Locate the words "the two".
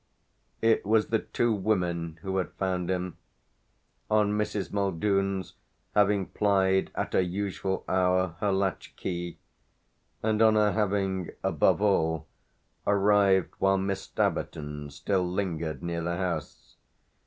1.09-1.53